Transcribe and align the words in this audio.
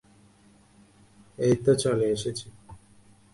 এইতো 1.37 1.71
চলে 1.75 2.05
এসেছি। 2.05 2.47